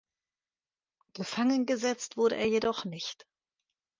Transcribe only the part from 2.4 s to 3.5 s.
jedoch nicht.